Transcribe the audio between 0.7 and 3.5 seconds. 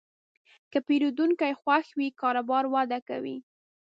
که پیرودونکی خوښ وي، کاروبار وده کوي.